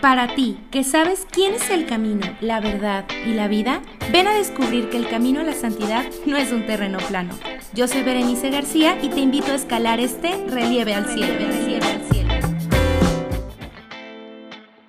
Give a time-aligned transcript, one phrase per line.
[0.00, 3.80] Para ti, que sabes quién es el camino, la verdad y la vida,
[4.12, 7.32] ven a descubrir que el camino a la santidad no es un terreno plano.
[7.72, 11.34] Yo soy Berenice García y te invito a escalar este relieve al cielo.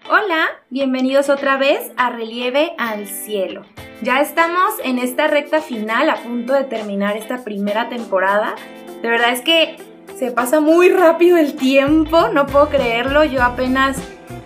[0.09, 3.63] Hola, bienvenidos otra vez a Relieve al Cielo.
[4.01, 8.55] Ya estamos en esta recta final, a punto de terminar esta primera temporada.
[9.01, 9.77] De verdad es que
[10.17, 13.23] se pasa muy rápido el tiempo, no puedo creerlo.
[13.23, 14.01] Yo apenas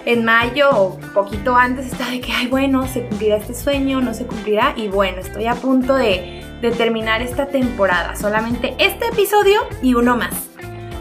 [0.06, 4.14] en mayo o poquito antes estaba de que, ay, bueno, se cumplirá este sueño, no
[4.14, 4.73] se cumplirá.
[4.76, 6.40] Y bueno, estoy a punto de,
[6.78, 8.16] terminar esta temporada.
[8.16, 10.48] Solamente este episodio y uno más.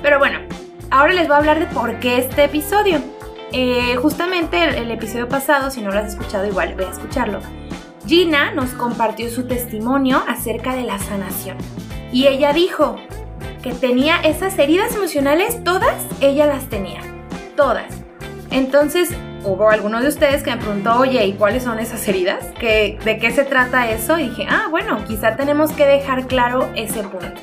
[0.03, 0.39] Pero bueno,
[0.91, 2.99] ahora les voy a hablar de por qué este episodio.
[3.53, 7.41] Eh, justamente el, el, episodio pasado, si no lo has escuchado, igual voy a escucharlo.
[8.07, 11.59] Gina nos compartió su testimonio acerca de la sanación.
[12.11, 12.97] Y ella dijo
[13.63, 17.03] que tenía esas heridas emocionales, todas, ella las tenía.
[17.57, 18.00] Todas.
[18.51, 19.11] Entonces,
[19.45, 22.45] hubo algunos de ustedes que me preguntó, oye, ¿y cuáles son esas heridas?
[22.61, 24.19] ¿De qué se trata eso?
[24.19, 27.41] Y dije, ah, bueno, quizá tenemos que dejar claro ese punto.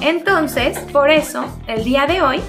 [0.00, 2.40] Entonces, por eso, el día de hoy,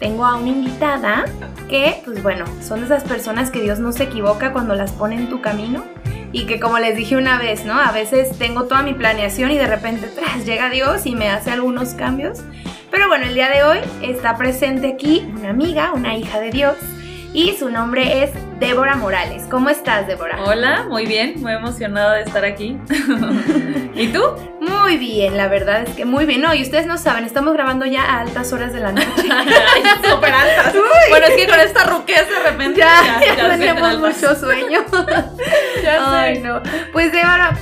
[0.00, 1.24] tengo a una invitada
[1.68, 5.28] que, pues bueno, son esas personas que Dios no se equivoca cuando las pone en
[5.28, 5.84] tu camino.
[6.32, 7.80] Y que como les dije una vez, ¿no?
[7.80, 11.52] A veces tengo toda mi planeación y de repente tras llega Dios y me hace
[11.52, 12.40] algunos cambios.
[12.90, 16.76] Pero bueno, el día de hoy está presente aquí una amiga, una hija de Dios,
[17.36, 19.44] y su nombre es Débora Morales.
[19.50, 20.42] ¿Cómo estás, Débora?
[20.44, 22.78] Hola, muy bien, muy emocionada de estar aquí.
[23.94, 24.22] ¿Y tú?
[24.62, 26.40] Muy bien, la verdad es que muy bien.
[26.40, 29.06] No, y ustedes no saben, estamos grabando ya a altas horas de la noche.
[30.02, 30.74] Súper altas.
[31.10, 34.84] Bueno, es que con esta ruquez de repente ya, ya, tenemos mucho sueño.
[35.82, 36.62] ya Ay, no.
[36.92, 37.56] Pues Débora,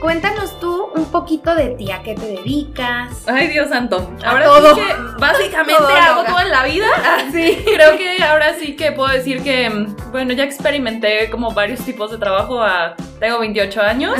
[0.00, 3.24] cuéntanos tú un poquito de ti, a qué te dedicas.
[3.26, 4.12] Ay, Dios santo.
[4.24, 4.74] Ahora todo.
[4.74, 6.86] sí que básicamente hago todo en la vida.
[7.32, 7.58] Sí.
[7.74, 12.18] Creo que ahora sí que puedo decir que, bueno, ya experimenté como varios tipos de
[12.18, 12.62] trabajo.
[12.62, 14.14] A, tengo 28 años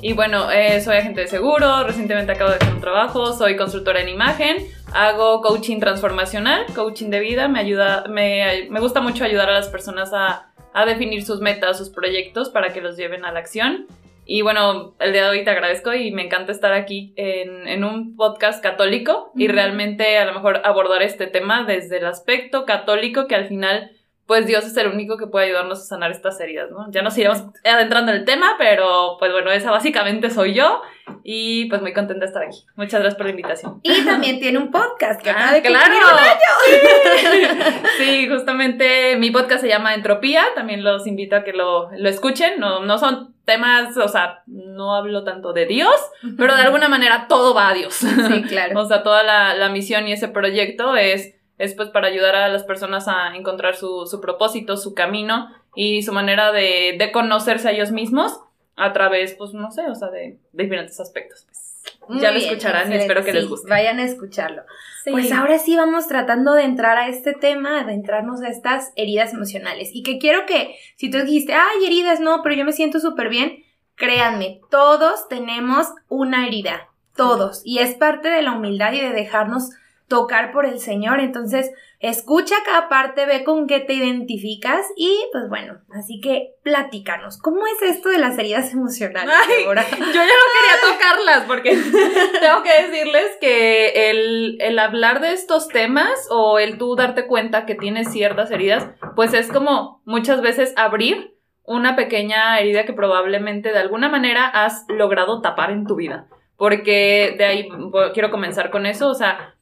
[0.00, 4.00] y bueno, eh, soy agente de seguro, recientemente acabo de hacer un trabajo, soy consultora
[4.00, 9.50] en imagen, hago coaching transformacional, coaching de vida, me ayuda, me, me gusta mucho ayudar
[9.50, 13.32] a las personas a, a definir sus metas, sus proyectos para que los lleven a
[13.32, 13.86] la acción.
[14.30, 17.82] Y bueno, el día de hoy te agradezco y me encanta estar aquí en, en
[17.82, 23.26] un podcast católico y realmente a lo mejor abordar este tema desde el aspecto católico
[23.26, 23.90] que al final
[24.28, 26.86] pues Dios es el único que puede ayudarnos a sanar estas heridas, ¿no?
[26.90, 30.82] Ya nos iremos adentrando en el tema, pero pues bueno, esa básicamente soy yo
[31.24, 32.58] y pues muy contenta de estar aquí.
[32.76, 33.80] Muchas gracias por la invitación.
[33.82, 35.94] Y también tiene un podcast que ah, claro.
[37.96, 38.28] Sí.
[38.28, 42.84] justamente mi podcast se llama Entropía, también los invito a que lo, lo escuchen, no,
[42.84, 45.96] no son temas, o sea, no hablo tanto de Dios,
[46.36, 47.94] pero de alguna manera todo va a Dios.
[47.94, 48.78] Sí, claro.
[48.80, 52.48] o sea, toda la, la misión y ese proyecto es es pues para ayudar a
[52.48, 57.68] las personas a encontrar su, su propósito, su camino y su manera de, de, conocerse
[57.68, 58.40] a ellos mismos
[58.76, 61.46] a través, pues no sé, o sea, de, diferentes aspectos.
[61.46, 62.20] Pues.
[62.20, 63.68] ya lo escucharán y espero que les guste.
[63.68, 64.62] Vayan a escucharlo.
[65.10, 69.32] Pues ahora sí vamos tratando de entrar a este tema, de entrarnos a estas heridas
[69.32, 69.90] emocionales.
[69.92, 73.28] Y que quiero que, si tú dijiste, ay, heridas, no, pero yo me siento súper
[73.28, 73.64] bien,
[73.94, 77.62] créanme, todos tenemos una herida, todos.
[77.64, 79.70] Y es parte de la humildad y de dejarnos
[80.08, 81.20] tocar por el Señor.
[81.20, 81.70] Entonces,
[82.00, 87.60] escucha cada parte, ve con qué te identificas y pues bueno, así que platícanos, ¿cómo
[87.66, 89.34] es esto de las heridas emocionales?
[89.64, 91.70] yo ya no quería tocarlas porque
[92.40, 97.66] tengo que decirles que el, el hablar de estos temas o el tú darte cuenta
[97.66, 98.86] que tienes ciertas heridas,
[99.16, 104.86] pues es como muchas veces abrir una pequeña herida que probablemente de alguna manera has
[104.88, 106.26] logrado tapar en tu vida.
[106.56, 107.68] Porque de ahí
[108.14, 109.57] quiero comenzar con eso, o sea,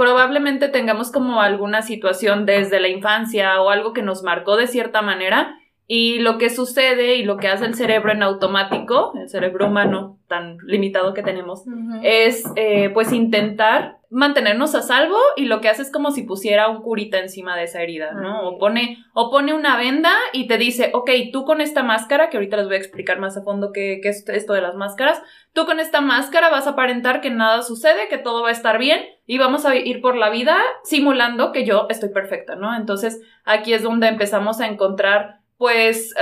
[0.00, 5.02] probablemente tengamos como alguna situación desde la infancia o algo que nos marcó de cierta
[5.02, 9.66] manera y lo que sucede y lo que hace el cerebro en automático, el cerebro
[9.66, 11.64] humano tan limitado que tenemos,
[12.02, 16.68] es eh, pues intentar mantenernos a salvo y lo que hace es como si pusiera
[16.68, 18.42] un curita encima de esa herida, ¿no?
[18.42, 22.36] O pone, o pone una venda y te dice, ok, tú con esta máscara, que
[22.36, 25.22] ahorita les voy a explicar más a fondo qué, qué es esto de las máscaras,
[25.52, 28.78] tú con esta máscara vas a aparentar que nada sucede, que todo va a estar
[28.78, 32.74] bien y vamos a ir por la vida simulando que yo estoy perfecta, ¿no?
[32.74, 36.14] Entonces aquí es donde empezamos a encontrar, pues,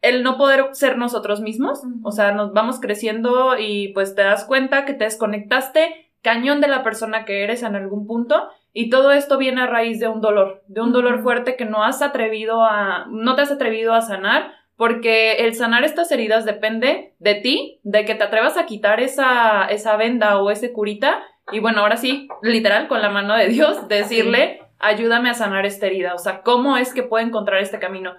[0.00, 4.44] el no poder ser nosotros mismos, o sea, nos vamos creciendo y pues te das
[4.44, 9.12] cuenta que te desconectaste cañón de la persona que eres en algún punto y todo
[9.12, 12.64] esto viene a raíz de un dolor, de un dolor fuerte que no has atrevido
[12.64, 17.78] a, no te has atrevido a sanar porque el sanar estas heridas depende de ti,
[17.84, 21.96] de que te atrevas a quitar esa, esa venda o ese curita y bueno, ahora
[21.96, 26.42] sí, literal, con la mano de Dios, decirle, ayúdame a sanar esta herida, o sea,
[26.42, 28.14] ¿cómo es que puedo encontrar este camino?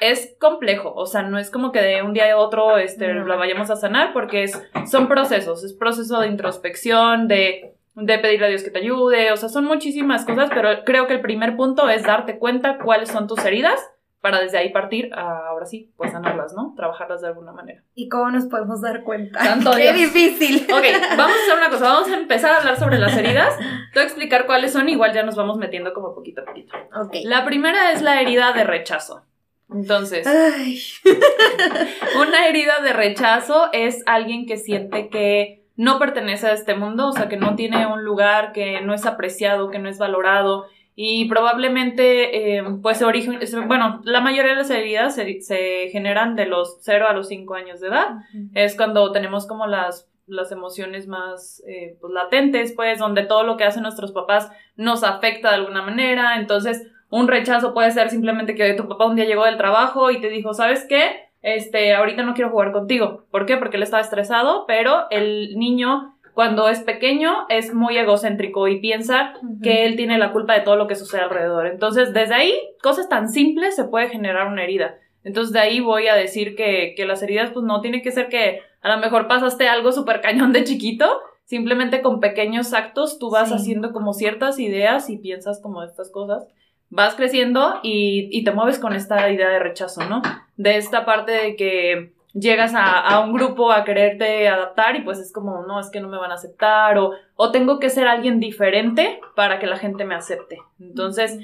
[0.00, 3.36] Es complejo, o sea, no es como que de un día a otro este, la
[3.36, 4.60] vayamos a sanar, porque es,
[4.90, 9.36] son procesos, es proceso de introspección, de, de pedirle a Dios que te ayude, o
[9.36, 13.26] sea, son muchísimas cosas, pero creo que el primer punto es darte cuenta cuáles son
[13.26, 13.80] tus heridas
[14.20, 16.74] para desde ahí partir a, ahora sí, pues sanarlas, ¿no?
[16.76, 17.82] Trabajarlas de alguna manera.
[17.94, 19.38] ¿Y cómo nos podemos dar cuenta?
[19.44, 20.12] Santo ¡Qué Dios.
[20.12, 20.66] difícil!
[20.72, 20.84] Ok,
[21.16, 24.02] vamos a hacer una cosa, vamos a empezar a hablar sobre las heridas, te voy
[24.02, 26.76] a explicar cuáles son, igual ya nos vamos metiendo como poquito a poquito.
[27.00, 27.14] Ok.
[27.24, 29.22] La primera es la herida de rechazo.
[29.70, 30.80] Entonces, Ay.
[32.20, 37.12] una herida de rechazo es alguien que siente que no pertenece a este mundo, o
[37.12, 40.66] sea, que no tiene un lugar, que no es apreciado, que no es valorado.
[40.96, 43.38] Y probablemente, eh, pues, origen,
[43.68, 47.54] bueno, la mayoría de las heridas se, se generan de los 0 a los 5
[47.54, 48.16] años de edad.
[48.54, 53.56] Es cuando tenemos como las, las emociones más eh, pues, latentes, pues, donde todo lo
[53.56, 56.40] que hacen nuestros papás nos afecta de alguna manera.
[56.40, 60.20] Entonces, un rechazo puede ser simplemente que tu papá un día llegó del trabajo y
[60.20, 61.28] te dijo, ¿sabes qué?
[61.40, 63.24] Este, ahorita no quiero jugar contigo.
[63.30, 63.56] ¿Por qué?
[63.56, 69.34] Porque él estaba estresado, pero el niño, cuando es pequeño, es muy egocéntrico y piensa
[69.62, 71.66] que él tiene la culpa de todo lo que sucede alrededor.
[71.66, 74.96] Entonces, desde ahí, cosas tan simples se puede generar una herida.
[75.24, 78.28] Entonces, de ahí voy a decir que, que las heridas, pues no tiene que ser
[78.28, 81.20] que a lo mejor pasaste algo súper cañón de chiquito.
[81.44, 83.54] Simplemente con pequeños actos tú vas Sí.
[83.54, 86.46] haciendo como ciertas ideas y piensas como estas cosas.
[86.90, 90.22] Vas creciendo y, y te mueves con esta idea de rechazo, ¿no?
[90.56, 95.18] De esta parte de que llegas a, a un grupo a quererte adaptar y pues
[95.18, 98.06] es como, no, es que no me van a aceptar o, o tengo que ser
[98.06, 100.58] alguien diferente para que la gente me acepte.
[100.80, 101.38] Entonces,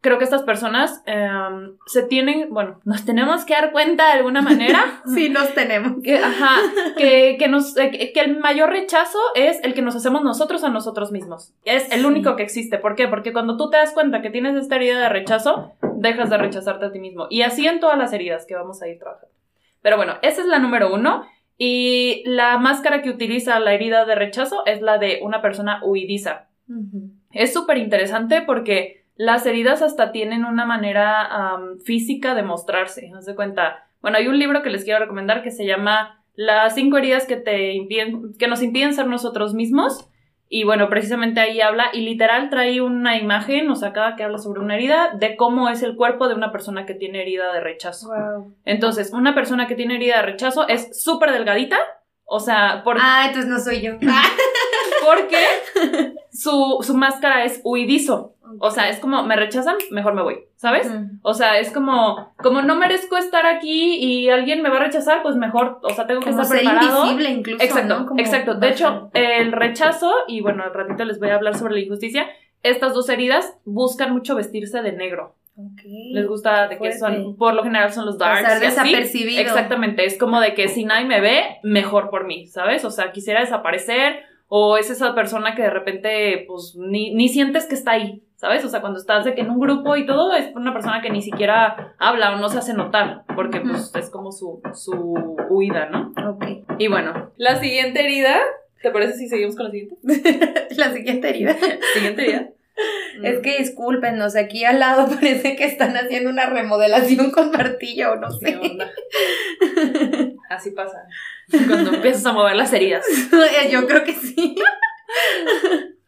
[0.00, 4.42] creo que estas personas em, se tienen, bueno, nos tenemos que dar cuenta de alguna
[4.42, 5.02] manera.
[5.14, 6.02] Sí, nos tenemos.
[6.02, 6.56] Que, ajá,
[6.96, 10.68] que, que, nos, eh, que el mayor rechazo es el que nos hacemos nosotros a
[10.68, 11.52] nosotros mismos.
[11.64, 12.06] Es el Sí.
[12.06, 12.78] único que existe.
[12.78, 13.08] ¿Por qué?
[13.08, 16.86] Porque cuando tú te das cuenta que tienes esta herida de rechazo, dejas de rechazarte
[16.86, 17.26] a ti mismo.
[17.30, 19.34] Y así en todas las heridas que vamos a ir trabajando.
[19.82, 21.24] Pero bueno, esa es la número uno.
[21.62, 26.48] Y la máscara que utiliza la herida de rechazo es la de una persona huidiza.
[27.32, 33.10] Es súper interesante porque las heridas hasta tienen una manera física de mostrarse.
[33.16, 33.86] Haz de cuenta.
[34.00, 37.36] Bueno, hay un libro que les quiero recomendar que se llama Las cinco heridas que,
[37.36, 40.08] te impiden, que nos impiden ser nosotros mismos.
[40.52, 44.38] Y bueno, precisamente ahí habla y literal trae una imagen, o sea, cada que habla
[44.38, 47.60] sobre una herida, de cómo es el cuerpo de una persona que tiene herida de
[47.60, 48.08] rechazo.
[48.08, 48.56] Wow.
[48.64, 51.78] Entonces, una persona que tiene herida de rechazo es súper delgadita,
[52.24, 53.92] o sea, por, Ah, entonces no soy yo.
[55.04, 55.36] porque
[56.32, 58.34] su, su máscara es huidizo.
[58.58, 60.90] O sea, es como, me rechazan, mejor me voy, ¿sabes?
[60.90, 61.20] Mm.
[61.22, 65.22] O sea, es como, como no merezco estar aquí y alguien me va a rechazar,
[65.22, 67.04] pues mejor, o sea, tengo que Como estar ser preparado.
[67.04, 68.06] invisible incluso, Exacto, ¿no?
[68.06, 68.54] Como exacto.
[68.54, 72.26] De hecho, el rechazo, y bueno, al ratito les voy a hablar sobre la injusticia,
[72.64, 75.36] estas dos heridas buscan mucho vestirse de negro.
[75.84, 78.42] Les gusta de que son, por lo general son los darks.
[78.42, 78.66] Pasar así.
[78.66, 79.40] desapercibido.
[79.42, 82.84] Exactamente, es como de que si nadie me ve, mejor por mí, ¿sabes?
[82.84, 87.66] O sea, quisiera desaparecer o es esa persona que de repente, pues, ni, ni sientes
[87.66, 88.64] que está ahí, ¿sabes?
[88.64, 91.08] O sea, cuando estás de que en un grupo y todo, es una persona que
[91.08, 95.88] ni siquiera habla o no se hace notar, porque pues es como su, su huida,
[95.90, 96.12] ¿no?
[96.28, 96.44] Ok.
[96.78, 98.40] Y bueno, la siguiente herida,
[98.82, 99.96] ¿te parece si seguimos con la siguiente?
[100.76, 101.56] La siguiente herida.
[101.94, 102.48] Siguiente herida.
[103.22, 108.16] Es que discúlpenos, aquí al lado parece que están haciendo una remodelación con martillo o
[108.16, 108.56] no ¿Qué sé.
[108.56, 108.90] onda?
[110.50, 110.98] Así pasa.
[111.68, 113.04] Cuando empiezas a mover las heridas.
[113.70, 114.54] Yo creo que sí.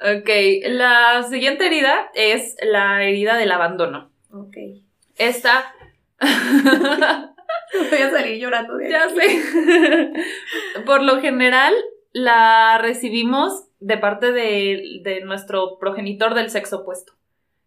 [0.00, 0.28] Ok,
[0.68, 4.10] la siguiente herida es la herida del abandono.
[4.32, 4.56] Ok.
[5.16, 5.74] Esta.
[6.20, 9.14] Voy a salir llorando de ya aquí.
[9.16, 10.12] sé.
[10.84, 11.74] Por lo general,
[12.12, 17.12] la recibimos de parte de, de nuestro progenitor del sexo opuesto.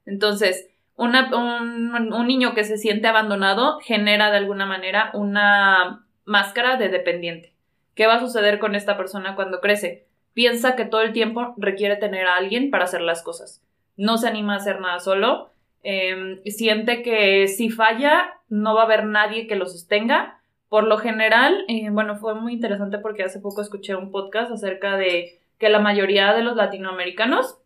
[0.06, 1.14] Entonces, un,
[2.14, 7.54] un niño que se siente abandonado genera de alguna manera una máscara de dependiente.
[7.96, 10.06] ¿Qué va a suceder con esta persona cuando crece?
[10.34, 13.62] Piensa que todo el tiempo requiere tener a alguien para hacer las cosas.
[13.98, 15.50] No se anima a hacer nada solo.
[15.86, 20.40] eh, siente que si falla no va a haber nadie que lo sostenga.
[20.68, 24.98] Por lo general, eh, bueno, fue muy interesante porque hace poco escuché un podcast acerca
[24.98, 27.58] de que la mayoría de los latinoamericanos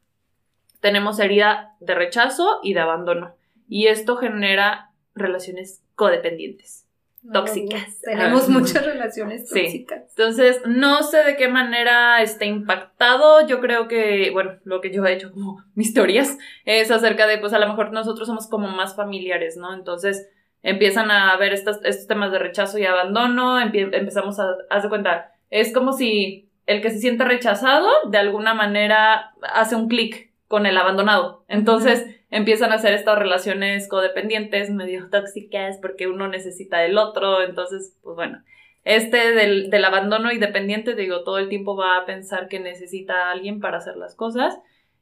[0.79, 3.35] tenemos herida de rechazo y de abandono.
[3.67, 6.85] Y esto genera relaciones codependientes.
[7.33, 7.99] tóxicas.
[8.01, 8.51] Tenemos Ah.
[8.51, 9.61] muchas relaciones Sí.
[9.63, 10.03] tóxicas.
[10.11, 13.45] Entonces, no sé de qué manera esté impactado.
[13.45, 17.37] Yo creo que, bueno, lo que yo he hecho como mis teorías es acerca de,
[17.37, 19.73] pues a lo mejor nosotros somos como más familiares, ¿no?
[19.73, 20.29] Entonces,
[20.63, 25.33] empiezan a ver estas, estos temas de rechazo y abandono, empezamos a, haz de cuenta,
[25.49, 30.67] es como si el que se siente rechazado de alguna manera hace un clic con
[30.67, 31.43] el abandonado.
[31.47, 37.41] Entonces empiezan a hacer estas relaciones codependientes, medio tóxicas, porque uno necesita del otro.
[37.41, 38.43] Entonces, pues bueno,
[38.83, 43.15] este del, del abandono y dependiente, digo, todo el tiempo va a pensar que necesita
[43.15, 44.59] a alguien para hacer las cosas.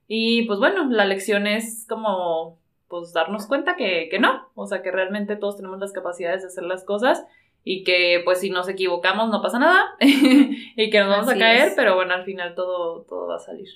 [0.07, 4.81] Y pues bueno, la lección es como pues darnos cuenta que, que no, o sea
[4.81, 7.25] que realmente todos tenemos las capacidades de hacer las cosas
[7.69, 11.73] y que pues si nos equivocamos no pasa nada y que nos vamos a caer,
[11.75, 13.67] pero bueno, al final todo, todo va a salir.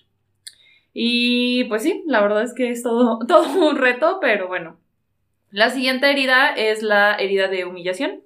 [0.94, 4.78] Y pues sí, la verdad es que es todo, todo un reto, pero bueno.
[5.50, 8.22] La siguiente herida es la herida de humillación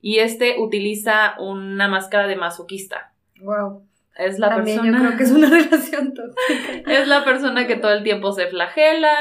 [0.00, 3.12] y este utiliza una máscara de masoquista.
[3.40, 3.82] Wow.
[4.16, 4.98] Es la También persona.
[4.98, 6.92] yo creo que es una relación tóxica.
[6.92, 9.14] Es la persona que todo el tiempo se flagela,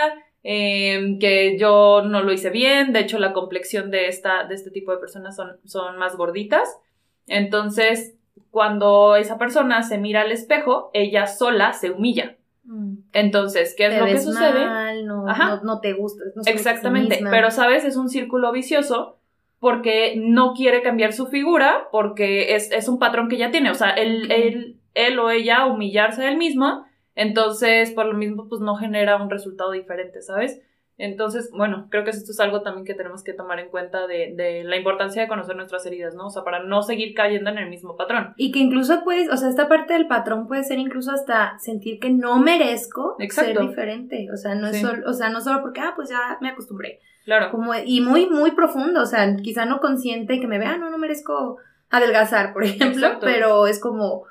[0.48, 4.70] eh, que yo no lo hice bien, de hecho la complexión de, esta, de este
[4.70, 6.70] tipo de personas son, son más gorditas.
[7.26, 8.16] Entonces,
[8.52, 12.38] cuando esa persona se mira al espejo, ella sola se humilla.
[12.64, 12.98] Mm.
[13.14, 14.66] Entonces, ¿qué es Te lo que sucede?
[14.68, 15.48] mal, no, Ajá.
[15.48, 16.24] no, no te gusta.
[16.36, 19.18] no Exactamente, pero sabes, es un círculo vicioso
[19.60, 23.76] porque no quiere cambiar su figura porque es, es un patrón que ya tiene, o
[23.76, 26.85] sea, él, él, él o ella humillarse a él mismo,
[27.16, 30.62] entonces por lo mismo pues no genera un resultado diferente, ¿sabes?
[30.98, 34.34] Entonces, bueno, creo que esto es algo también que tenemos que tomar en cuenta de,
[34.34, 36.28] de la importancia de conocer nuestras heridas, ¿no?
[36.28, 38.34] O sea, para no seguir cayendo en el mismo patrón.
[38.38, 42.00] Y que incluso puedes, o sea, esta parte del patrón puede ser incluso hasta sentir
[42.00, 43.60] que no merezco Exacto.
[43.60, 44.30] ser diferente.
[44.34, 44.84] O sea, no es Sí.
[44.84, 47.02] solo, o sea, no solo porque, ah, pues ya me acostumbré.
[47.26, 47.52] Claro.
[47.52, 50.90] Como, y muy, muy profundo, o sea, quizá no consciente que me vea, "Ah, no,
[50.92, 51.58] no merezco
[51.90, 53.26] adelgazar, por ejemplo, Exacto.
[53.26, 54.24] pero es como,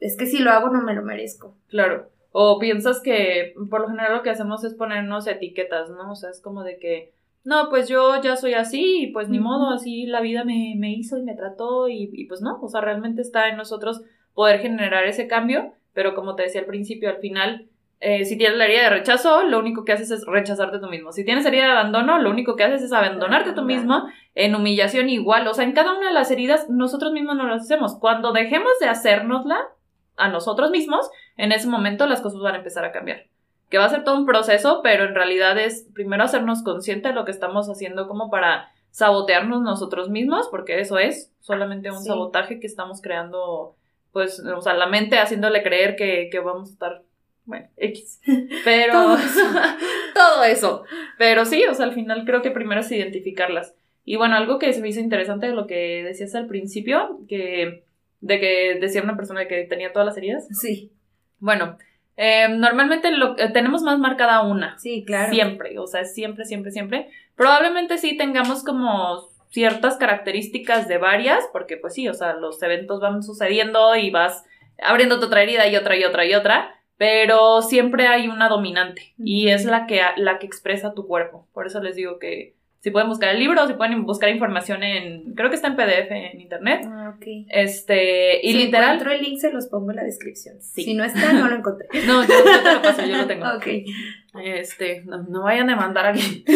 [0.00, 1.56] es que si lo hago no me lo merezco.
[1.68, 2.10] Claro.
[2.36, 6.10] O piensas que por lo general lo que hacemos es ponernos etiquetas, ¿no?
[6.10, 7.12] O sea, es como de que,
[7.44, 10.90] no, pues yo ya soy así y pues ni modo, así la vida me, me
[10.90, 14.02] hizo y me trató y, y pues no, o sea, realmente está en nosotros
[14.34, 17.68] poder generar ese cambio, pero como te decía al principio, al final,
[18.00, 21.12] eh, si tienes la herida de rechazo, lo único que haces es rechazarte tú mismo.
[21.12, 25.08] Si tienes herida de abandono, lo único que haces es abandonarte tú mismo en humillación
[25.08, 25.46] igual.
[25.46, 27.96] O sea, en cada una de las heridas nosotros mismos no las hacemos.
[27.98, 29.58] Cuando dejemos de hacérnosla
[30.16, 33.24] a nosotros mismos, en ese momento las cosas van a empezar a cambiar.
[33.70, 37.14] Que va a ser todo un proceso, pero en realidad es primero hacernos consciente de
[37.14, 42.04] lo que estamos haciendo como para sabotearnos nosotros mismos, porque eso es solamente un Sí.
[42.08, 43.74] sabotaje que estamos creando,
[44.12, 47.02] pues, o sea, la mente haciéndole creer que, que vamos a estar,
[47.46, 48.20] bueno, X.
[48.64, 49.16] Pero Todo
[50.14, 50.84] todo eso.
[51.18, 53.74] Pero sí, o sea, al final creo que primero es identificarlas.
[54.04, 57.84] Y bueno, algo que se me hizo interesante de lo que decías al principio, que
[58.20, 60.46] de que decía una persona que tenía todas las heridas.
[60.50, 60.92] Sí,
[61.44, 61.76] Bueno,
[62.16, 64.78] eh, normalmente lo, eh, tenemos más marcada una.
[64.78, 65.30] sí, claro.
[65.30, 67.10] Siempre, o sea, siempre, siempre, siempre.
[67.36, 72.98] Probablemente sí tengamos como ciertas características de varias, porque pues sí, o sea, los eventos
[73.00, 74.46] van sucediendo y vas
[74.82, 79.48] abriéndote otra herida y otra y otra y otra, pero siempre hay una dominante y
[79.48, 81.46] es la que, la que expresa tu cuerpo.
[81.52, 85.32] Por eso les digo que si pueden buscar el libro, si pueden buscar información en,
[85.34, 87.24] creo que está en PDF en internet, Ah, ok.
[87.48, 88.96] este, y si literal...
[88.96, 90.56] encuentro el link se los pongo en la descripción.
[90.60, 90.82] Sí.
[90.82, 91.88] Si no está, no lo encontré.
[92.06, 93.46] No, yo, yo te lo paso, yo lo tengo.
[93.56, 93.66] ok.
[94.44, 96.44] Este, no, no vayan a demandar a alguien.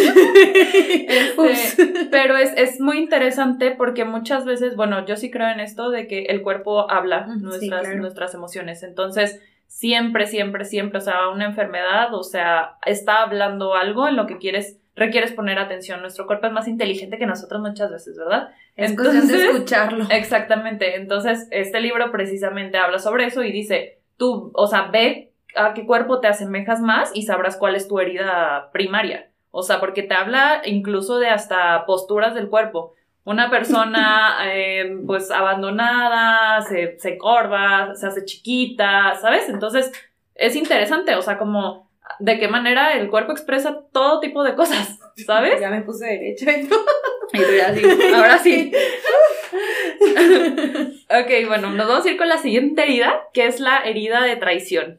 [1.08, 5.88] Este, pero es, es muy interesante porque muchas veces, bueno, yo sí creo en esto
[5.88, 8.00] de que el cuerpo habla sí, nuestras, claro.
[8.00, 8.82] nuestras emociones.
[8.82, 14.26] Entonces, siempre, siempre, siempre, o sea, una enfermedad, o sea, está hablando algo en lo
[14.26, 16.00] que quieres, requieres poner atención.
[16.00, 18.50] Nuestro cuerpo es más inteligente que nosotros muchas veces, ¿verdad?
[18.76, 20.04] Es cuestión de Entonces- escucharlo.
[20.10, 20.96] Exactamente.
[20.96, 25.86] Entonces, este libro precisamente habla sobre eso y dice, tú, o sea, ve a qué
[25.86, 29.30] cuerpo te asemejas más y sabrás cuál es tu herida primaria.
[29.50, 32.94] O sea, porque te habla incluso de hasta posturas del cuerpo.
[33.24, 39.48] Una persona, eh, pues, abandonada, se, se corva, se hace chiquita, ¿sabes?
[39.48, 39.90] Entonces,
[40.34, 41.87] es interesante, o sea, como
[42.18, 45.60] de qué manera el cuerpo expresa todo tipo de cosas, ¿sabes?
[45.60, 46.80] Ya me puse derecha y todo.
[47.30, 47.82] Y tú ya sí,
[48.14, 48.72] ahora sí.
[51.10, 54.36] ok, bueno, nos vamos a ir con la siguiente herida, que es la herida de
[54.36, 54.98] traición.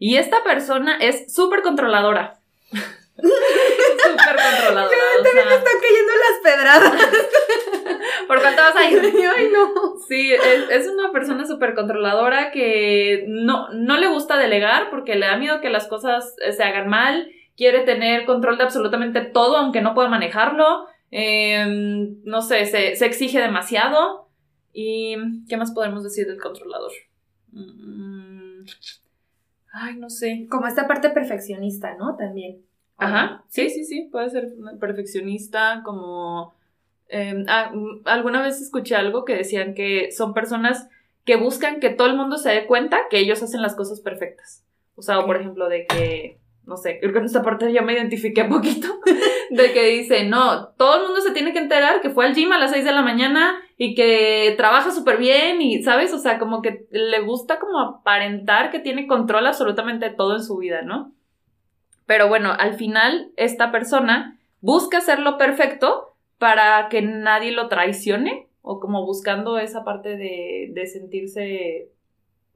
[0.00, 2.40] Y esta persona es súper controladora.
[3.98, 4.86] Súper controladora.
[4.86, 6.92] o sea, Me están cayendo las pedradas.
[8.28, 9.00] ¿Por cuánto vas a ir?
[9.36, 9.98] Ay, no.
[10.06, 15.26] Sí, es, es una persona súper controladora que no, no le gusta delegar porque le
[15.26, 19.56] da miedo que las cosas eh, se hagan mal, quiere tener control de absolutamente todo
[19.56, 21.64] aunque no pueda manejarlo, eh,
[22.24, 24.28] no sé, se, se exige demasiado.
[24.72, 25.16] ¿Y
[25.48, 26.92] qué más podemos decir del controlador?
[27.50, 28.64] Mm,
[29.72, 30.46] ay, no sé.
[30.50, 32.16] Como esta parte perfeccionista, ¿no?
[32.16, 32.67] También.
[32.98, 34.48] Ajá, sí, sí, sí, puede ser
[34.80, 36.54] perfeccionista, como...
[37.08, 40.88] eh, ah, mm, alguna vez escuché algo que decían que son personas
[41.24, 44.64] que buscan que todo el mundo se dé cuenta que ellos hacen las cosas perfectas.
[44.96, 47.82] O sea, o por ejemplo, de que, no sé, creo que en esta parte yo
[47.82, 48.88] me identifiqué un poquito,
[49.50, 52.50] de que dice, no, todo el mundo se tiene que enterar que fue al gym
[52.52, 56.12] a las 6 de la mañana y que trabaja súper bien y, ¿sabes?
[56.14, 60.42] O sea, como que le gusta como aparentar que tiene control absolutamente de todo en
[60.42, 61.12] su vida, ¿no?
[62.08, 68.80] Pero bueno, al final esta persona busca hacerlo perfecto para que nadie lo traicione o
[68.80, 71.90] como buscando esa parte de, de sentirse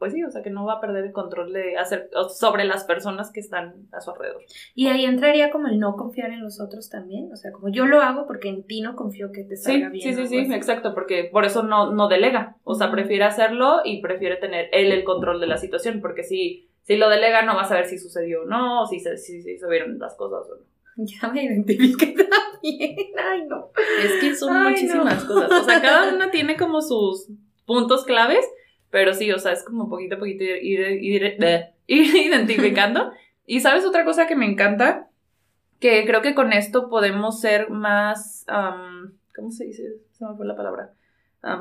[0.02, 2.82] pues sí, o sea, que no va a perder el control de hacer sobre las
[2.82, 4.42] personas que están a su alrededor.
[4.74, 7.86] Y ahí entraría como el no confiar en los otros también, o sea, como yo
[7.86, 10.02] lo hago porque en ti no confío que te salga bien.
[10.02, 14.02] Sí, sí, sí, exacto, porque por eso no, no delega, o sea, prefiere hacerlo y
[14.02, 17.62] prefiere tener él el control de la situación, porque si, si lo delega no va
[17.62, 20.62] a saber si sucedió o no, si se, si, si vieron las cosas o no.
[21.04, 22.96] Ya me identifiqué también.
[23.18, 23.70] Ay, no.
[24.02, 25.50] Es que son muchísimas cosas.
[25.50, 27.28] O sea, cada una tiene como sus
[27.64, 28.44] puntos claves
[28.92, 31.00] pero sí, o sea, es como poquito a poquito ir,
[31.86, 33.10] identificando.
[33.46, 35.08] y sabes otra cosa que me encanta,
[35.80, 38.44] que creo que con esto podemos ser más,
[39.34, 39.94] ¿cómo se dice?
[40.12, 40.92] Se me fue la palabra.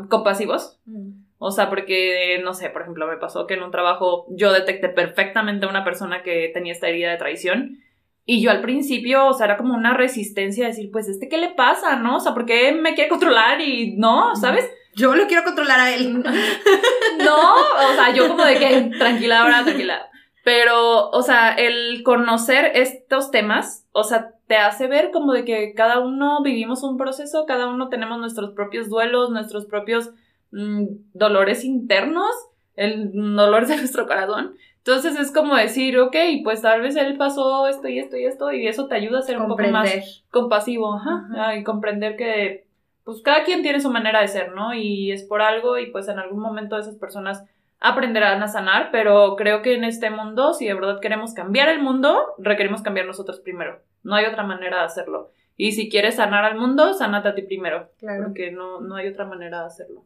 [0.09, 0.79] Compasivos.
[0.85, 1.23] Mm.
[1.37, 4.89] O sea, porque, no sé, por ejemplo, me pasó que en un trabajo yo detecté
[4.89, 7.79] perfectamente a una persona que tenía esta herida de traición.
[8.25, 11.39] Y yo al principio, o sea, era como una resistencia a decir, pues, ¿este qué
[11.39, 12.17] le pasa, no?
[12.17, 14.69] O sea, ¿por qué me quiere controlar y no, ¿sabes?
[14.95, 16.21] Yo lo quiero controlar a él.
[17.25, 20.11] no, o sea, yo como de que tranquila ahora, tranquila.
[20.43, 25.73] Pero, o sea, el conocer estos temas, o sea, te hace ver como de que
[25.73, 30.11] cada uno vivimos un proceso, cada uno tenemos nuestros propios duelos, nuestros propios
[30.51, 32.31] mm, dolores internos,
[32.75, 34.55] el dolor de nuestro corazón.
[34.79, 38.51] Entonces es como decir, ok, pues tal vez él pasó esto y esto y esto,
[38.51, 42.65] y eso te ayuda a ser un poco más compasivo, ajá, y comprender que
[43.05, 44.73] pues cada quien tiene su manera de ser, ¿no?
[44.73, 47.45] Y es por algo y pues en algún momento esas personas
[47.81, 51.81] aprenderán a sanar, pero creo que en este mundo, si de verdad queremos cambiar el
[51.81, 53.81] mundo, requerimos cambiar nosotros primero.
[54.03, 55.31] No hay otra manera de hacerlo.
[55.57, 57.89] Y si quieres sanar al mundo, sanate a ti primero.
[57.97, 58.23] Claro.
[58.23, 60.05] Porque no, no hay otra manera de hacerlo.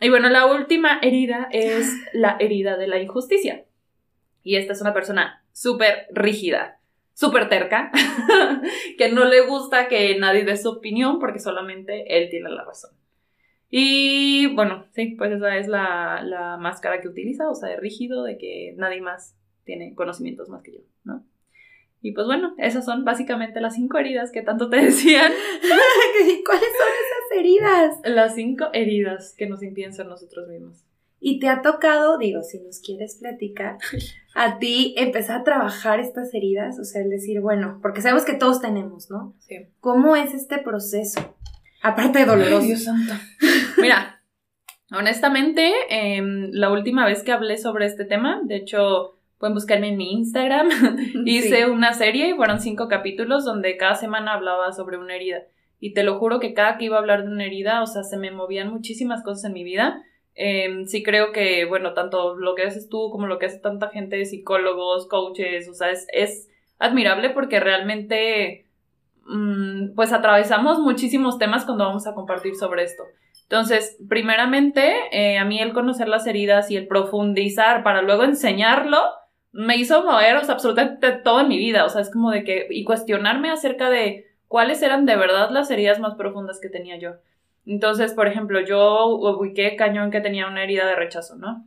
[0.00, 3.64] Y bueno, la última herida es la herida de la injusticia.
[4.42, 6.78] Y esta es una persona súper rígida
[7.18, 7.90] súper terca,
[8.96, 12.92] que no le gusta que nadie dé su opinión porque solamente él tiene la razón.
[13.70, 18.38] Y bueno, sí, pues esa es la, máscara que utiliza, o sea, de rígido, de
[18.38, 21.24] que nadie más tiene conocimientos más que yo, ¿no?
[22.00, 25.32] Y pues bueno, esas son básicamente las cinco heridas que tanto te decían.
[26.46, 28.00] ¿Cuáles son esas heridas?
[28.04, 30.84] Las cinco heridas que nos impiden ser nosotros mismos.
[31.20, 33.78] Y te ha tocado, digo, si nos quieres platicar,
[34.36, 38.34] a ti empezar a trabajar estas heridas, o sea, el decir, bueno, porque sabemos que
[38.34, 39.34] todos tenemos, ¿no?
[39.40, 39.66] Sí.
[39.80, 41.34] ¿Cómo es este proceso?
[41.82, 42.66] Aparte de doloroso.
[42.66, 43.14] Dios santo.
[43.78, 44.20] Mira,
[44.90, 49.96] honestamente, em, la última vez que hablé sobre este tema, de hecho, pueden buscarme en
[49.96, 50.68] mi Instagram,
[51.24, 55.42] hice una serie y fueron cinco capítulos donde cada semana hablaba sobre una herida.
[55.80, 58.02] Y te lo juro que cada que iba a hablar de una herida, o sea,
[58.02, 60.02] se me movían muchísimas cosas en mi vida
[60.40, 63.88] Em, sí creo que, bueno, tanto lo que haces tú como lo que hace tanta
[63.88, 68.67] gente, psicólogos, coaches, o sea, es, admirable porque realmente,
[69.94, 73.04] pues atravesamos muchísimos temas cuando vamos a compartir sobre esto.
[73.42, 78.98] Entonces, primeramente, eh, a mí el conocer las heridas y el profundizar para luego enseñarlo,
[79.52, 82.84] me hizo mover, absolutamente todo en mi vida, o sea, es como de que, y
[82.84, 87.12] cuestionarme acerca de cuáles eran de verdad las heridas más profundas que tenía yo.
[87.66, 91.64] Entonces, por ejemplo, yo ubiqué cañón que tenía una herida de rechazo, ¿no?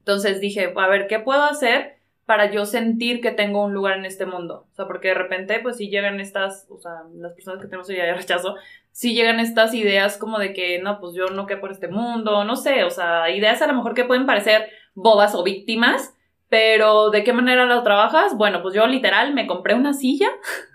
[0.00, 1.99] Entonces dije, a ver, ¿qué puedo hacer
[2.30, 4.68] para yo sentir que tengo un lugar en este mundo?
[4.70, 7.90] O sea, porque de repente, pues sí llegan estas, o sea, las personas que tenemos
[7.90, 8.54] herida de rechazo,
[8.92, 12.44] sí llegan estas ideas como de que, no, pues yo no quedo por este mundo,
[12.44, 16.14] no sé, o sea, ideas a lo mejor que pueden parecer bobas o víctimas,
[16.48, 18.36] pero ¿de qué manera lo trabajas?
[18.36, 20.28] Bueno, pues yo literal me compré una silla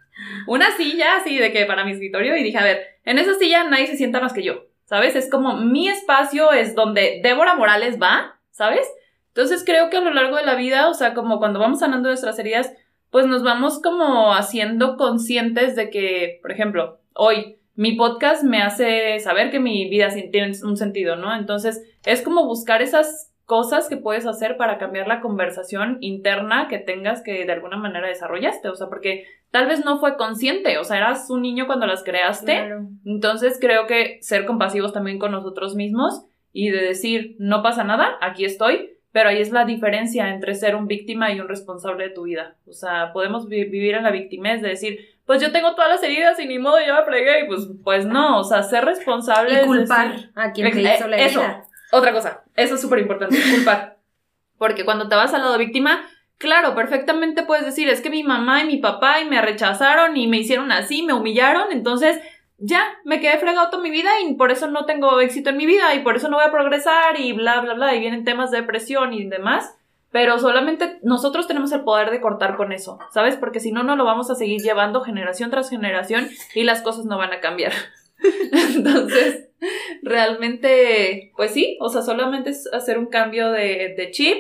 [0.48, 3.64] una silla así de que para mi escritorio y dije, a ver, en esa silla
[3.64, 5.16] nadie se sienta más que yo, ¿sabes?
[5.16, 8.86] Es como mi espacio es donde Débora Morales va, ¿sabes?
[9.36, 12.08] Entonces creo que a lo largo de la vida, o sea, como cuando vamos sanando
[12.08, 12.72] nuestras heridas,
[13.10, 19.20] pues nos vamos como haciendo conscientes de que, por ejemplo, hoy mi podcast me hace
[19.20, 21.36] saber que mi vida tiene un sentido, ¿no?
[21.36, 26.78] Entonces es como buscar esas cosas que puedes hacer para cambiar la conversación interna que
[26.78, 30.86] tengas que de alguna manera desarrollaste, o sea, porque tal vez no fue consciente, o
[30.86, 32.70] sea, eras un niño cuando las creaste,
[33.04, 38.18] entonces creo que ser compasivos también con nosotros mismos y de decir, no pasa nada,
[38.22, 42.10] aquí estoy, pero ahí es la diferencia entre ser un víctima y un responsable de
[42.10, 45.90] tu vida, o sea, podemos vivir en la victimez de decir, pues yo tengo todas
[45.90, 48.84] las heridas y ni modo, yo me fregué, y pues, pues no, o sea, ser
[48.84, 49.62] responsable.
[49.62, 51.28] Y culpar a quien te hizo la herida.
[51.28, 51.42] Eso,
[51.94, 54.00] otra cosa, eso es súper importante, culpar.
[54.58, 56.02] Porque cuando te vas al lado víctima,
[56.38, 60.28] Claro, perfectamente puedes decir, es que mi mamá y mi papá y me rechazaron y
[60.28, 62.20] me hicieron así, me humillaron, entonces
[62.58, 65.66] ya me quedé fregado toda mi vida y por eso no tengo éxito en mi
[65.66, 68.52] vida y por eso no voy a progresar y bla, bla, bla, y vienen temas
[68.52, 69.76] de depresión y demás.
[70.12, 73.36] Pero solamente nosotros tenemos el poder de cortar con eso, ¿sabes?
[73.36, 77.04] Porque si no, no lo vamos a seguir llevando generación tras generación y las cosas
[77.06, 77.74] no van a cambiar.
[78.76, 79.50] Entonces,
[80.04, 84.38] realmente, pues sí, o sea, solamente es hacer un cambio de, de chip.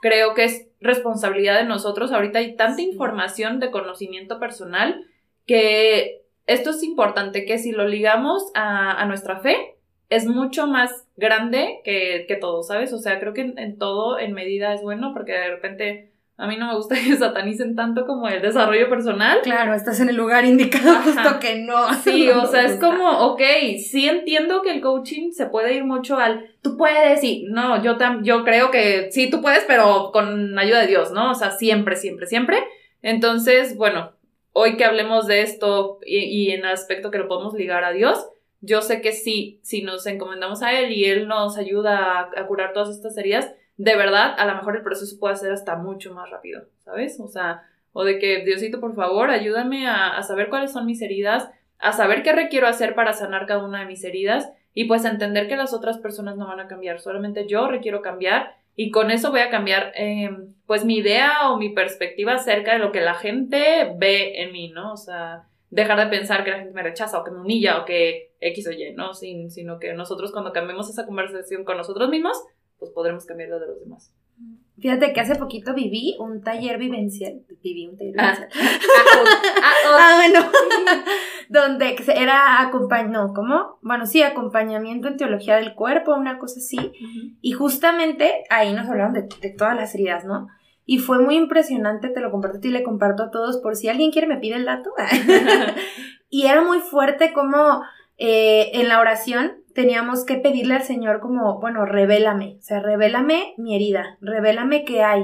[0.00, 2.12] Creo que es responsabilidad de nosotros.
[2.12, 5.06] Ahorita hay tanta información de conocimiento personal
[5.44, 9.76] que esto es importante, que si lo ligamos a, nuestra fe,
[10.08, 12.92] es mucho más grande que, todo, ¿sabes?
[12.92, 16.56] O sea, creo que en, todo, en medida es bueno, porque de repente a mí
[16.56, 19.40] no me gusta que satanicen tanto como el desarrollo personal.
[19.42, 21.92] Claro, estás en el lugar indicado, justo que no.
[22.04, 23.42] Sí, o sea, es como, ok,
[23.78, 27.96] sí entiendo que el coaching se puede ir mucho al, tú puedes, y no, yo,
[28.22, 31.32] yo creo que sí, tú puedes, pero con ayuda de Dios, ¿no?
[31.32, 32.58] O sea, siempre, siempre, siempre.
[33.02, 34.15] Entonces, bueno,
[34.58, 38.26] hoy que hablemos de esto y, en el aspecto que lo podemos ligar a Dios,
[38.62, 42.72] yo sé que sí, si nos encomendamos a Él y Él nos ayuda a, curar
[42.72, 46.30] todas estas heridas, de verdad, a lo mejor el proceso puede ser hasta mucho más
[46.30, 47.20] rápido, ¿sabes?
[47.20, 51.02] O sea, o de que, Diosito, por favor, ayúdame a, a saber cuáles son mis
[51.02, 55.04] heridas, a saber qué requiero hacer para sanar cada una de mis heridas y pues
[55.04, 59.10] entender que las otras personas no van a cambiar, solamente yo requiero cambiar y con
[59.10, 63.00] eso voy a cambiar, em, pues, mi idea o mi perspectiva acerca de lo que
[63.00, 64.92] la gente ve en mí, ¿no?
[64.92, 67.84] O sea, dejar de pensar que la gente me rechaza o que me humilla o
[67.86, 69.14] que X o Y, ¿no?
[69.14, 72.38] Sin, sino que nosotros cuando cambiemos esa conversación con nosotros mismos,
[72.78, 74.14] pues podremos cambiar lo de los demás.
[74.78, 77.40] Fíjate que hace poquito viví un taller vivencial.
[77.62, 78.32] Viví un taller ah.
[78.32, 78.48] vivencial.
[79.62, 80.50] Ah, ah, ah, bueno.
[81.48, 83.78] Donde era acompañamiento, ¿cómo?
[83.82, 86.92] Bueno, sí, acompañamiento en teología del cuerpo, una cosa así.
[87.40, 89.22] Y justamente ahí nos hablaron de,
[89.56, 90.48] todas las heridas, ¿no?
[90.84, 94.10] Y fue muy impresionante, te lo comparto y le comparto a todos por si alguien
[94.10, 94.90] quiere me pide el dato.
[96.30, 97.82] y era muy fuerte como
[98.18, 103.52] eh, en la oración teníamos que pedirle al Señor como, bueno, revélame, o sea, revélame
[103.58, 105.22] mi herida, revélame qué hay.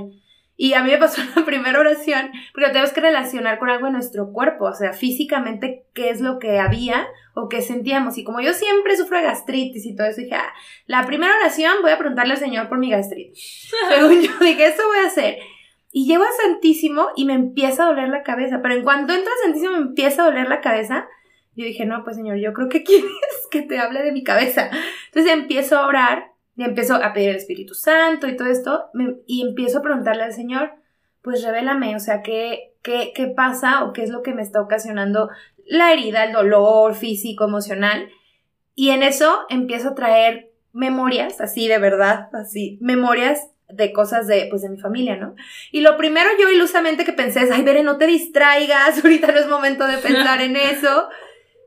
[0.57, 3.95] Y a mí me pasó la primera oración, porque tenemos que relacionar con algo en
[3.95, 8.19] nuestro cuerpo, o sea, físicamente qué es lo que había o qué sentíamos.
[8.19, 10.53] Y como yo siempre sufro de gastritis y todo eso, dije, ah,
[10.87, 13.71] la primera oración voy a preguntarle al Señor por mi gastritis.
[13.89, 15.39] Según yo dije, eso voy a hacer.
[15.91, 19.33] Y llego a Santísimo y me empieza a doler la cabeza, pero en cuanto entro
[19.33, 21.09] a Santísimo me empieza a doler la cabeza
[21.55, 23.11] yo dije, no, pues señor, yo creo que quieres
[23.51, 24.71] que te hable de mi cabeza.
[25.07, 28.91] Entonces empiezo a orar, y empiezo a pedir el Espíritu Santo y todo esto,
[29.27, 30.73] y empiezo a preguntarle al Señor,
[31.23, 34.61] pues revélame, o sea, ¿qué, qué, qué pasa o qué es lo que me está
[34.61, 35.31] ocasionando
[35.67, 38.09] la herida, el dolor físico, emocional.
[38.75, 44.47] Y en eso empiezo a traer memorias, así de verdad, así, memorias de cosas de,
[44.51, 45.35] pues, de mi familia, ¿no?
[45.71, 49.39] Y lo primero yo ilusamente que pensé es, ay, Bere, no te distraigas, ahorita no
[49.39, 51.09] es momento de pensar en eso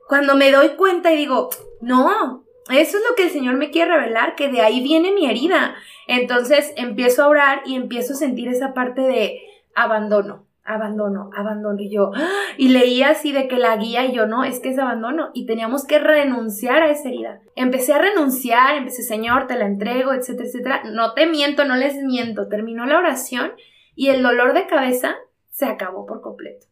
[0.08, 3.92] cuando me doy cuenta y digo, no, eso es lo que el Señor me quiere
[3.94, 5.76] revelar, que de ahí viene mi herida.
[6.06, 9.40] Entonces empiezo a orar y empiezo a sentir esa parte de
[9.74, 11.80] abandono, abandono, abandono.
[11.80, 12.28] Y yo, ¡ah!
[12.56, 15.30] y leía así de que la guía y yo, no, es que es abandono.
[15.32, 17.40] Y teníamos que renunciar a esa herida.
[17.54, 20.82] Empecé a renunciar, empecé, Señor, te la entrego, etcétera, etcétera.
[20.92, 22.48] No te miento, no les miento.
[22.48, 23.52] Terminó la oración
[23.94, 25.16] y el dolor de cabeza
[25.50, 26.66] se acabó por completo.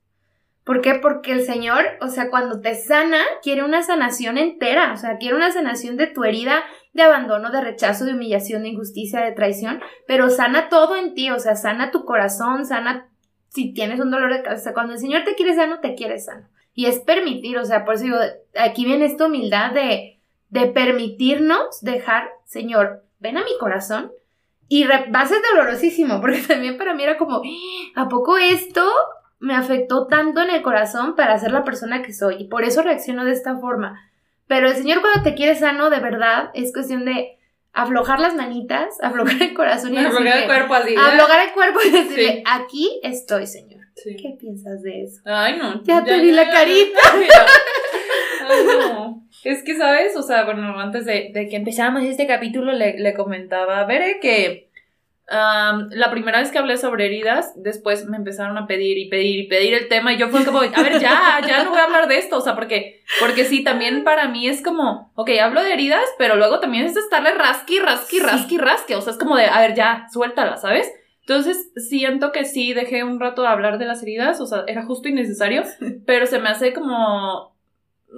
[0.64, 0.94] ¿Por qué?
[0.94, 5.36] Porque el Señor, o sea, cuando te sana, quiere una sanación entera, o sea, quiere
[5.36, 9.82] una sanación de tu herida de abandono, de rechazo, de humillación, de injusticia, de traición,
[10.06, 13.10] pero sana todo en ti, o sea, sana tu corazón, sana
[13.48, 14.72] si tienes un dolor de cabeza.
[14.72, 16.48] Cuando el Señor te quiere sano, te quiere sano.
[16.72, 18.18] Y es permitir, o sea, por eso digo,
[18.58, 24.12] aquí viene esta humildad de, de permitirnos dejar, Señor, ven a mi corazón.
[24.66, 27.42] Y va a ser dolorosísimo, porque también para mí era como.
[27.94, 28.90] ¿a poco esto
[29.44, 32.82] me afectó tanto en el corazón para ser la persona que soy y por eso
[32.82, 34.10] reacciono de esta forma.
[34.46, 37.38] Pero el Señor cuando te quiere sano, de verdad, es cuestión de
[37.74, 40.94] aflojar las manitas, aflojar el corazón y aflojar el cuerpo así.
[40.96, 43.82] Aflojar el cuerpo y decirle, aquí estoy, Señor.
[44.02, 45.20] ¿Qué piensas de eso?
[45.26, 45.82] Ay, no.
[45.84, 46.98] Ya, te vi la carita.
[48.48, 49.26] Ay, no.
[49.44, 50.16] Es que, ¿sabes?
[50.16, 54.70] O sea, bueno, antes de, que empezáramos este capítulo, le, le comentaba a Bere que
[55.30, 59.48] la primera vez que hablé sobre heridas, después me empezaron a pedir y pedir y
[59.48, 62.08] pedir el tema y yo fue como, a ver, ya, ya no voy a hablar
[62.08, 65.72] de esto, o sea, porque, porque sí, también para mí es como, ok, hablo de
[65.72, 69.46] heridas, pero luego también es estarle rasqui, rasqui, rasqui, rasqui, o sea, es como de,
[69.46, 70.92] a ver, ya, suéltala, ¿sabes?
[71.20, 74.84] Entonces, siento que sí, dejé un rato de hablar de las heridas, o sea, era
[74.84, 75.62] justo y necesario,
[76.06, 77.56] pero se me hace como,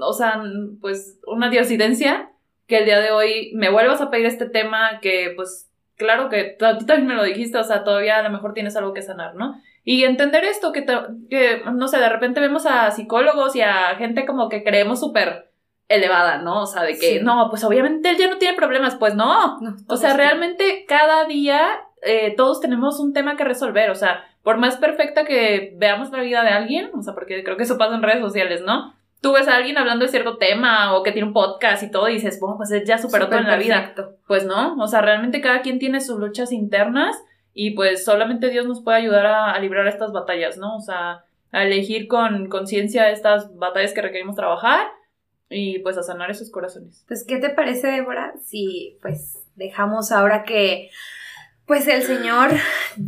[0.00, 0.42] o sea,
[0.80, 2.32] pues una diosidencia
[2.66, 6.56] que el día de hoy me vuelvas a pedir este tema que, pues, claro que
[6.58, 9.34] tú también me lo dijiste, o sea, todavía a lo mejor tienes algo que sanar,
[9.34, 9.60] ¿no?
[9.84, 10.84] Y entender esto, que,
[11.30, 15.50] que no sé, de repente vemos a psicólogos y a gente como que creemos súper
[15.88, 16.62] elevada, ¿no?
[16.62, 19.58] O sea, de que, no, pues obviamente él ya no tiene problemas, pues no.
[19.86, 21.68] o sea, realmente cada día
[22.02, 26.20] eh, todos tenemos un tema que resolver, o sea, por más perfecta que veamos la
[26.20, 28.95] vida de alguien, o sea, porque creo que eso pasa en redes sociales, ¿no?
[29.20, 32.08] Tú ves a alguien hablando de cierto tema o que tiene un podcast y todo
[32.08, 33.94] y dices, bueno, pues ya superó todo en la vida.
[34.26, 37.16] Pues no, o sea, realmente cada quien tiene sus luchas internas
[37.54, 40.76] y pues solamente Dios nos puede ayudar a, a librar estas batallas, ¿no?
[40.76, 44.88] O sea, a elegir con conciencia estas batallas que requerimos trabajar
[45.48, 47.04] y pues a sanar esos corazones.
[47.08, 48.34] Pues, ¿qué te parece, Débora?
[48.42, 50.90] Si pues dejamos ahora que
[51.66, 52.50] pues el Señor,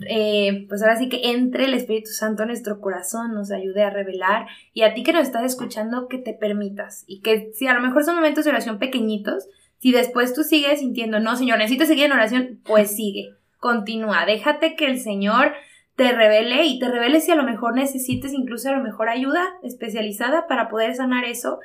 [0.09, 3.91] eh, pues ahora sí que entre el Espíritu Santo en nuestro corazón, nos ayude a
[3.91, 7.75] revelar y a ti que nos estás escuchando que te permitas y que si a
[7.75, 11.87] lo mejor son momentos de oración pequeñitos, si después tú sigues sintiendo, no, Señor, necesito
[11.87, 15.53] seguir en oración, pues sigue, continúa, déjate que el Señor
[15.95, 19.45] te revele y te revele si a lo mejor necesites incluso a lo mejor ayuda
[19.63, 21.61] especializada para poder sanar eso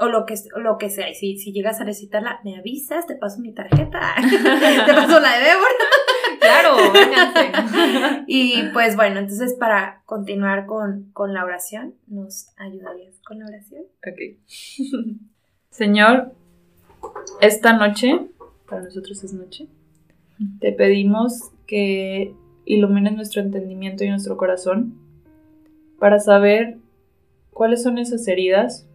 [0.00, 1.10] o lo que, lo que sea.
[1.10, 4.14] Y si, si llegas a necesitarla, me avisas, te paso mi tarjeta,
[4.86, 5.89] te paso la de Débora.
[6.40, 8.24] Claro, vénganse.
[8.26, 13.82] y pues bueno, entonces para continuar con, con la oración, ¿nos ayudarías con la oración?
[14.06, 14.38] Ok.
[15.70, 16.32] Señor,
[17.40, 18.28] esta noche,
[18.68, 19.68] para nosotros es noche,
[20.58, 24.94] te pedimos que ilumines nuestro entendimiento y nuestro corazón
[25.98, 26.78] para saber
[27.52, 28.86] cuáles son esas heridas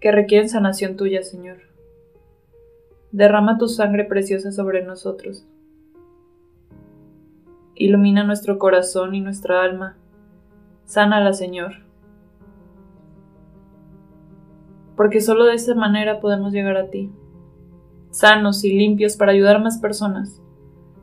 [0.00, 1.58] que requieren sanación tuya, Señor.
[3.12, 5.46] Derrama tu sangre preciosa sobre nosotros.
[7.82, 9.96] Ilumina nuestro corazón y nuestra alma.
[10.84, 11.76] Sánala, Señor.
[14.96, 17.10] Porque solo de esa manera podemos llegar a ti,
[18.10, 20.42] sanos y limpios para ayudar a más personas.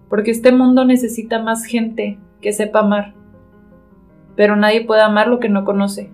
[0.07, 3.15] Porque este mundo necesita más gente que sepa amar.
[4.35, 6.11] Pero nadie puede amar lo que no conoce.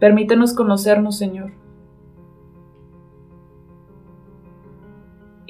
[0.00, 1.52] Permítenos conocernos, Señor.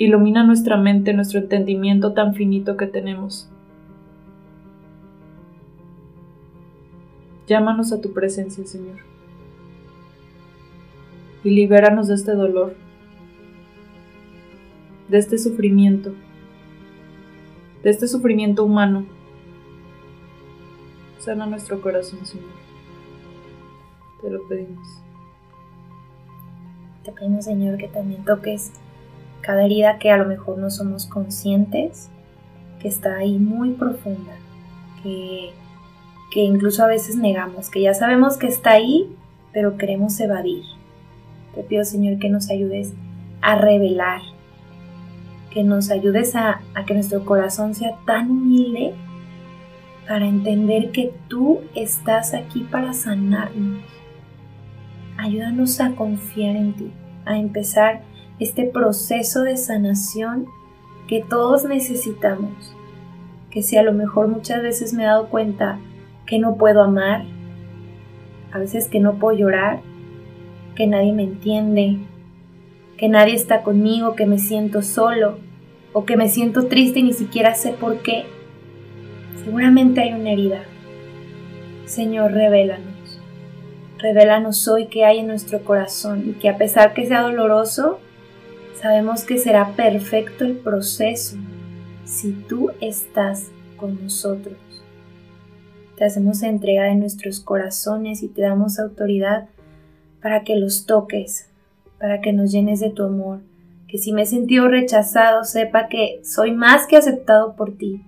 [0.01, 3.51] Ilumina nuestra mente, nuestro entendimiento tan finito que tenemos.
[7.49, 8.99] Llámanos a tu presencia, Señor.
[11.43, 12.77] Y libéranos de este dolor,
[15.09, 16.15] de este sufrimiento,
[17.83, 19.05] de este sufrimiento humano.
[21.19, 22.47] Sana nuestro corazón, Señor.
[24.23, 24.87] Te lo pedimos.
[27.03, 28.73] Te pedimos, Señor, que también toques
[29.49, 32.11] cada herida que a lo mejor no somos conscientes,
[32.83, 34.35] que está ahí muy profunda,
[35.03, 35.53] que,
[36.31, 39.11] que incluso a veces negamos, que ya sabemos que está ahí,
[39.55, 40.65] pero queremos evadir.
[41.55, 42.93] Te pido, Señor, que nos ayudes
[43.41, 44.21] a revelar,
[45.51, 48.93] que nos ayudes a, a que nuestro corazón sea tan humilde
[50.07, 53.83] para entender que tú estás aquí para sanarnos
[55.17, 56.93] ayúdanos a confiar en ti,
[57.25, 58.03] a empezar
[58.39, 60.47] este proceso de sanación
[61.09, 62.75] que todos necesitamos.
[63.51, 65.79] Que si a lo mejor muchas veces me he dado cuenta
[66.27, 67.25] que no puedo amar,
[68.53, 69.81] a veces que no puedo llorar,
[70.75, 71.99] que nadie me entiende,
[72.97, 75.39] que nadie está conmigo, que me siento solo
[75.93, 78.27] o que me siento triste y ni siquiera sé por qué.
[79.45, 80.63] Seguramente hay una herida.
[81.87, 83.21] Señor, revélanos.
[83.99, 87.99] Revélanos hoy qué hay en nuestro corazón y que a pesar que sea doloroso,
[88.81, 91.37] sabemos que será perfecto el proceso
[92.05, 94.57] si tú estás con nosotros.
[95.97, 99.49] Te hacemos entrega de nuestros corazones y te damos autoridad
[100.23, 101.49] para que los toques,
[101.99, 103.41] para que nos llenes de tu amor,
[103.89, 108.03] que si me he sentido rechazado, sepa que soy más que aceptado por ti,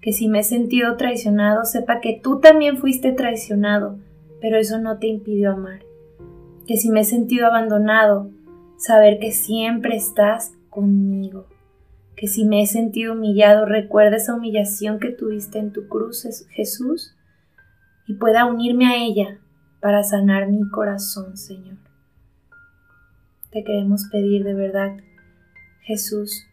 [0.00, 3.98] que si me he sentido traicionado, sepa que tú también fuiste traicionado
[4.40, 5.80] pero eso no te impidió amar.
[6.66, 8.30] Que si me he sentido abandonado,
[8.80, 11.46] saber que siempre estás conmigo.
[12.16, 17.14] Que si me he sentido humillado, recuerda esa humillación que tuviste en tu cruz, Jesús,
[18.06, 19.38] y pueda unirme a ella
[19.80, 21.76] para sanar mi corazón, Señor.
[23.50, 24.96] Te queremos pedir de verdad,
[25.82, 26.46] Jesús,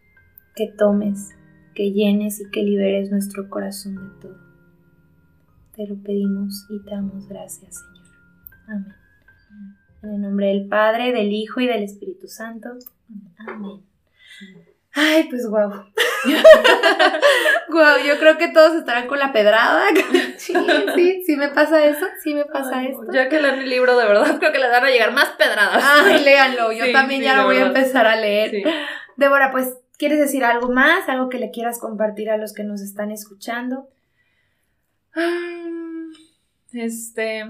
[0.55, 1.29] que tomes,
[1.75, 4.37] que llenes y que liberes nuestro corazón de todo.
[5.75, 8.07] Te lo pedimos y te damos gracias, Señor.
[8.67, 8.96] Amén.
[10.03, 12.69] En el nombre del Padre, del Hijo y del Espíritu Santo.
[13.47, 13.81] Amén.
[14.93, 15.69] Ay, pues guau.
[17.69, 19.83] guau, yo creo que todos estarán con la pedrada.
[20.37, 20.53] sí,
[20.95, 23.05] sí, sí me pasa eso, sí me pasa esto.
[23.11, 25.83] Ya que lean el libro, de verdad, creo que les van a llegar más pedradas.
[25.85, 28.63] Ay, léanlo, yo también ya lo voy a empezar a leer.
[29.17, 31.09] Débora, pues ¿Quieres decir algo más?
[31.09, 33.89] ¿Algo que le quieras compartir a los que nos están escuchando?
[36.71, 37.45] Este,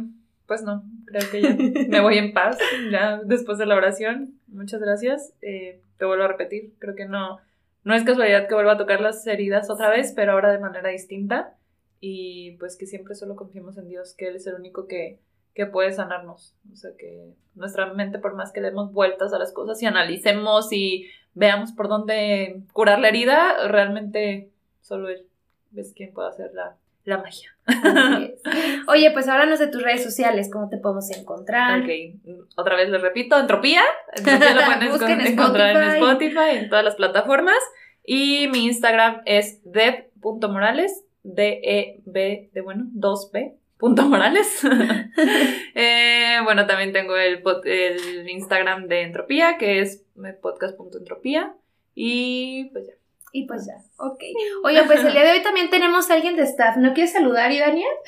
[0.48, 1.56] pues no, creo que ya
[1.90, 2.58] me voy en paz,
[2.92, 4.40] ya después de la oración.
[4.48, 5.34] Muchas gracias.
[5.42, 7.38] Eh, te vuelvo a repetir, creo que no,
[7.84, 10.90] no es casualidad que vuelva a tocar las heridas otra vez, pero ahora de manera
[10.90, 11.56] distinta.
[12.00, 15.20] Y pues que siempre solo confiemos en Dios, que Él es el único que,
[15.54, 16.56] que puede sanarnos.
[16.72, 20.72] O sea, que nuestra mente, por más que demos vueltas a las cosas y analicemos
[20.72, 25.26] y veamos por dónde curar la herida, realmente solo Él
[25.76, 26.78] es quien puede hacer la,
[27.08, 27.56] la magia.
[28.88, 31.82] Oye, pues háblanos de tus redes sociales, cómo te podemos encontrar.
[31.82, 31.90] Ok,
[32.56, 33.82] otra vez les repito, Entropía.
[34.14, 36.58] Entropía lo pueden Busquen encontrar en Spotify.
[36.58, 37.60] En todas las plataformas.
[38.04, 43.54] Y mi Instagram es deb.morales, D-E-B, de bueno, 2B.
[43.78, 44.62] Punto Morales.
[45.80, 50.04] Eh, bueno, también tengo el, el Instagram de Entropía, que es
[50.42, 51.54] podcast.entropía.
[51.94, 52.94] Y pues ya.
[53.32, 54.22] Y pues ya, ok.
[54.64, 56.78] Oye, pues el día de hoy también tenemos a alguien de staff.
[56.78, 57.92] ¿No quieres saludar, y Daniel?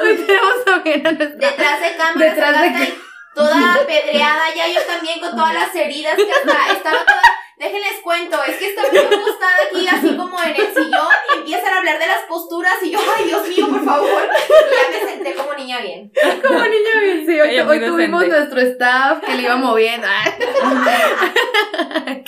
[0.00, 1.50] Hoy tenemos a nuestra...
[1.50, 2.94] Detrás de cámara, Detrás de
[3.34, 7.33] toda apedreada, ya yo también con todas las heridas que hasta estaba toda...
[7.64, 11.72] Déjenles cuento, es que estaba muy acostada aquí así como en el sillón y empiezan
[11.72, 14.10] a hablar de las posturas y yo, ay Dios mío, por favor.
[14.10, 16.12] Y ya me senté como niña bien.
[16.46, 17.40] Como niña bien, sí.
[17.40, 20.06] Hoy, tuvimos nuestro staff que le iba moviendo.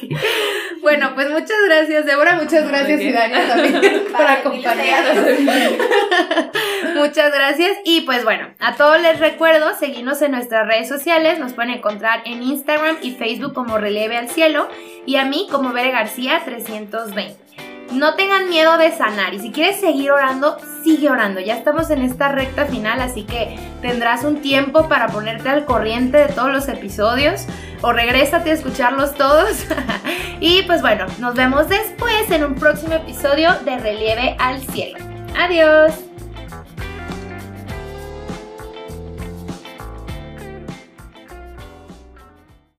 [0.87, 2.37] Bueno, pues muchas gracias, Débora.
[2.37, 5.25] Muchas gracias, y Daniel también por acompañarnos.
[6.95, 7.79] Muchas gracias.
[7.85, 11.41] Y pues bueno, a todos les recuerdo seguirnos en nuestras redes sociales.
[11.41, 14.69] Nos pueden encontrar en Instagram y Facebook como Relieve al Cielo
[15.07, 17.47] y a mí como Bere García 320.
[17.93, 21.41] No tengan miedo de sanar y si quieres seguir orando, sigue orando.
[21.41, 26.19] Ya estamos en esta recta final, así que tendrás un tiempo para ponerte al corriente
[26.19, 27.47] de todos los episodios
[27.83, 29.67] o regrésate a escucharlos todos.
[30.41, 34.99] y pues bueno, nos vemos después en un próximo episodio de Relieve al Cielo.
[35.39, 36.06] Adiós.